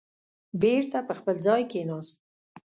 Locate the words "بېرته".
0.61-0.97